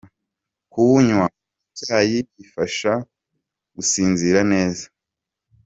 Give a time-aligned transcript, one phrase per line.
[0.71, 1.39] Kuwunywa mu
[1.77, 2.93] cyayi bifasha
[3.75, 4.85] gusinzira neza.